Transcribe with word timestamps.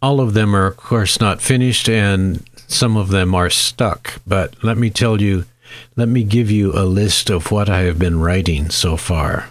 All 0.00 0.20
of 0.20 0.34
them 0.34 0.54
are, 0.54 0.66
of 0.66 0.76
course, 0.76 1.20
not 1.20 1.40
finished, 1.40 1.88
and 1.88 2.44
some 2.68 2.96
of 2.96 3.08
them 3.08 3.34
are 3.34 3.50
stuck. 3.50 4.20
But 4.26 4.62
let 4.62 4.78
me 4.78 4.90
tell 4.90 5.20
you, 5.20 5.44
let 5.96 6.08
me 6.08 6.24
give 6.24 6.50
you 6.50 6.72
a 6.72 6.84
list 6.84 7.30
of 7.30 7.50
what 7.50 7.68
I 7.68 7.80
have 7.80 7.98
been 7.98 8.20
writing 8.20 8.70
so 8.70 8.96
far. 8.96 9.50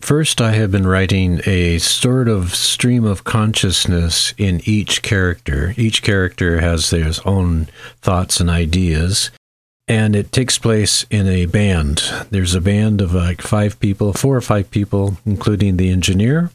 First, 0.00 0.40
I 0.40 0.52
have 0.52 0.70
been 0.70 0.86
writing 0.86 1.40
a 1.46 1.78
sort 1.78 2.28
of 2.28 2.54
stream 2.54 3.04
of 3.04 3.24
consciousness 3.24 4.34
in 4.36 4.60
each 4.64 5.00
character. 5.02 5.72
Each 5.76 6.02
character 6.02 6.60
has 6.60 6.90
their 6.90 7.10
own 7.24 7.68
thoughts 8.02 8.38
and 8.38 8.50
ideas, 8.50 9.30
and 9.86 10.16
it 10.16 10.32
takes 10.32 10.58
place 10.58 11.04
in 11.10 11.28
a 11.28 11.46
band. 11.46 12.02
There's 12.30 12.54
a 12.54 12.60
band 12.60 13.00
of 13.00 13.14
like 13.14 13.42
five 13.42 13.78
people, 13.80 14.12
four 14.12 14.36
or 14.36 14.40
five 14.40 14.70
people, 14.70 15.18
including 15.26 15.76
the 15.76 15.90
engineer, 15.90 16.50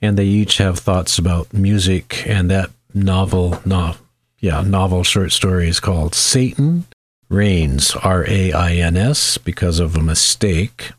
and 0.00 0.16
they 0.16 0.24
each 0.24 0.58
have 0.58 0.78
thoughts 0.78 1.18
about 1.18 1.52
music. 1.52 2.26
And 2.26 2.50
that 2.50 2.70
novel, 2.94 3.60
no, 3.64 3.96
yeah, 4.38 4.62
novel 4.62 5.04
short 5.04 5.32
story 5.32 5.68
is 5.68 5.80
called 5.80 6.14
Satan 6.14 6.86
Rains, 7.28 7.94
R 7.96 8.24
A 8.28 8.52
I 8.52 8.74
N 8.74 8.96
S, 8.96 9.38
because 9.38 9.78
of 9.78 9.96
a 9.96 10.02
mistake. 10.02 10.92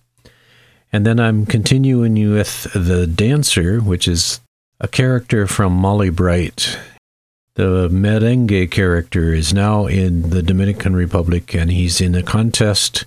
And 0.92 1.06
then 1.06 1.20
I'm 1.20 1.46
continuing 1.46 2.32
with 2.32 2.72
The 2.74 3.06
Dancer, 3.06 3.80
which 3.80 4.08
is 4.08 4.40
a 4.80 4.88
character 4.88 5.46
from 5.46 5.74
Molly 5.74 6.10
Bright. 6.10 6.78
The 7.56 7.88
merengue 7.88 8.70
character 8.70 9.34
is 9.34 9.54
now 9.54 9.86
in 9.86 10.30
the 10.30 10.44
Dominican 10.44 10.94
Republic 10.94 11.56
and 11.56 11.72
he's 11.72 12.02
in 12.02 12.14
a 12.14 12.22
contest. 12.22 13.06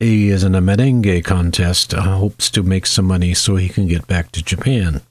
He 0.00 0.28
is 0.28 0.42
in 0.42 0.56
a 0.56 0.60
merengue 0.60 1.24
contest, 1.24 1.94
uh, 1.94 2.00
hopes 2.00 2.50
to 2.50 2.64
make 2.64 2.84
some 2.84 3.04
money 3.04 3.32
so 3.32 3.54
he 3.54 3.68
can 3.68 3.86
get 3.86 4.08
back 4.08 4.32
to 4.32 4.42
Japan. 4.42 5.02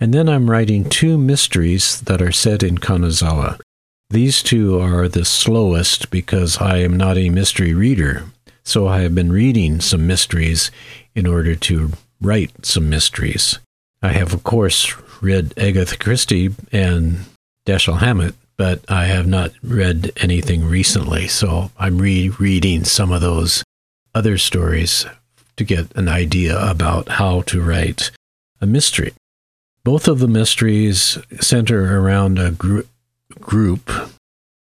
And 0.00 0.12
then 0.12 0.28
I'm 0.28 0.50
writing 0.50 0.88
two 0.88 1.16
mysteries 1.16 2.00
that 2.02 2.20
are 2.20 2.32
set 2.32 2.64
in 2.64 2.78
Kanazawa. 2.78 3.60
These 4.10 4.42
two 4.42 4.80
are 4.80 5.06
the 5.06 5.24
slowest 5.24 6.10
because 6.10 6.58
I 6.58 6.78
am 6.78 6.96
not 6.96 7.16
a 7.16 7.30
mystery 7.30 7.72
reader. 7.72 8.24
So 8.64 8.88
I 8.88 9.02
have 9.02 9.14
been 9.14 9.30
reading 9.30 9.80
some 9.80 10.08
mysteries 10.08 10.72
in 11.14 11.24
order 11.24 11.54
to 11.54 11.92
write 12.20 12.66
some 12.66 12.90
mysteries. 12.90 13.60
I 14.02 14.08
have, 14.08 14.34
of 14.34 14.42
course, 14.42 14.92
read 15.22 15.54
Agatha 15.56 15.96
Christie 15.96 16.50
and 16.72 17.20
Dashiell 17.66 17.98
Hammett, 17.98 18.34
but 18.56 18.84
I 18.88 19.06
have 19.06 19.26
not 19.26 19.52
read 19.62 20.12
anything 20.16 20.64
recently. 20.64 21.28
So 21.28 21.70
I'm 21.78 21.98
rereading 21.98 22.84
some 22.84 23.12
of 23.12 23.20
those 23.20 23.62
other 24.14 24.38
stories 24.38 25.04
to 25.56 25.64
get 25.64 25.94
an 25.96 26.08
idea 26.08 26.58
about 26.58 27.08
how 27.08 27.42
to 27.42 27.60
write 27.60 28.10
a 28.60 28.66
mystery. 28.66 29.12
Both 29.84 30.08
of 30.08 30.20
the 30.20 30.28
mysteries 30.28 31.18
center 31.40 32.00
around 32.00 32.38
a 32.38 32.52
group 32.52 32.88
group 33.40 33.90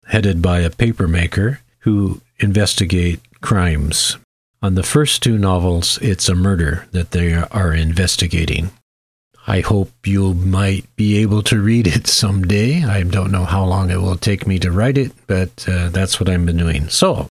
headed 0.05 0.41
by 0.41 0.59
a 0.59 0.69
papermaker 0.69 1.59
who 1.79 2.21
investigate 2.39 3.19
crimes. 3.41 4.17
On 4.61 4.75
the 4.75 4.83
first 4.83 5.23
two 5.23 5.37
novels, 5.37 5.97
it's 6.01 6.29
a 6.29 6.35
murder 6.35 6.87
that 6.91 7.11
they 7.11 7.33
are 7.33 7.73
investigating. 7.73 8.71
I 9.47 9.61
hope 9.61 9.91
you 10.05 10.33
might 10.33 10.85
be 10.95 11.17
able 11.17 11.41
to 11.43 11.61
read 11.61 11.87
it 11.87 12.07
someday. 12.07 12.83
I 12.83 13.01
don't 13.03 13.31
know 13.31 13.45
how 13.45 13.65
long 13.65 13.89
it 13.89 14.01
will 14.01 14.17
take 14.17 14.45
me 14.45 14.59
to 14.59 14.71
write 14.71 14.97
it, 14.97 15.11
but 15.27 15.67
uh, 15.67 15.89
that's 15.89 16.19
what 16.19 16.29
I've 16.29 16.45
been 16.45 16.57
doing. 16.57 16.89
So, 16.89 17.27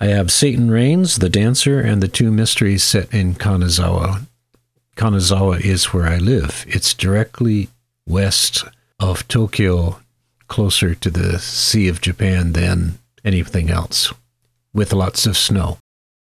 I 0.00 0.06
have 0.06 0.32
Satan 0.32 0.70
Rains, 0.70 1.18
the 1.18 1.28
dancer, 1.28 1.78
and 1.78 2.02
the 2.02 2.08
two 2.08 2.32
mysteries 2.32 2.82
set 2.82 3.12
in 3.12 3.34
Kanazawa. 3.34 4.26
Kanazawa 4.96 5.60
is 5.60 5.92
where 5.92 6.06
I 6.06 6.16
live. 6.16 6.64
It's 6.66 6.94
directly 6.94 7.68
west 8.06 8.64
of 8.98 9.28
Tokyo 9.28 10.00
closer 10.48 10.94
to 10.94 11.10
the 11.10 11.38
Sea 11.38 11.88
of 11.88 12.00
Japan 12.00 12.52
than 12.52 12.98
anything 13.24 13.70
else, 13.70 14.12
with 14.72 14.92
lots 14.94 15.26
of 15.26 15.36
snow. 15.36 15.78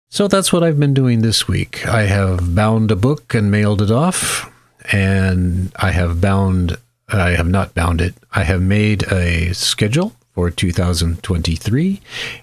So 0.10 0.30
that's 0.30 0.54
what 0.54 0.64
I've 0.64 0.80
been 0.80 0.94
doing 0.94 1.22
this 1.22 1.48
week. 1.50 1.86
I 1.86 2.04
have 2.04 2.56
bound 2.56 2.92
a 2.92 2.96
book 2.96 3.34
and 3.34 3.52
mailed 3.52 3.82
it 3.82 3.92
off, 3.92 4.50
and 4.92 5.72
I 5.76 5.92
have 5.92 6.22
bound, 6.22 6.78
I 7.08 7.32
have 7.32 7.48
not 7.48 7.74
bound 7.74 8.02
it, 8.02 8.16
I 8.34 8.44
have 8.44 8.62
made 8.62 9.04
a 9.12 9.54
schedule 9.54 10.14
for 10.34 10.52
2023 10.52 12.00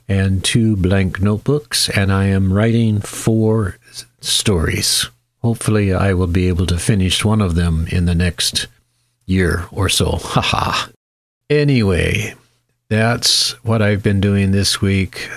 and 0.09 0.43
two 0.43 0.77
blank 0.77 1.21
notebooks, 1.21 1.89
and 1.91 2.13
I 2.13 2.25
am 2.25 2.53
writing 2.53 3.01
four 3.01 3.79
stories. 4.21 5.09
Hopefully, 5.43 5.95
I 5.95 6.13
will 6.15 6.27
be 6.27 6.49
able 6.49 6.67
to 6.67 6.79
finish 6.79 7.25
one 7.25 7.41
of 7.41 7.55
them 7.55 7.87
in 7.91 8.07
the 8.07 8.15
next 8.15 8.67
year 9.27 9.67
or 9.71 9.89
so. 9.89 10.17
Haha. 10.21 10.89
Anyway, 11.49 12.35
that's 12.89 13.53
what 13.63 13.83
I've 13.83 14.03
been 14.03 14.21
doing 14.21 14.51
this 14.51 14.81
week. 14.81 15.29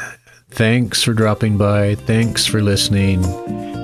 Thanks 0.49 1.03
for 1.03 1.13
dropping 1.13 1.57
by. 1.57 1.95
Thanks 1.95 2.45
for 2.47 2.61
listening. 2.61 3.21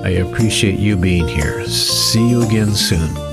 I 0.04 0.10
appreciate 0.10 0.80
you 0.80 0.98
being 0.98 1.28
here. 1.28 1.66
See 1.66 2.28
you 2.30 2.42
again 2.42 2.76
soon. 2.76 3.33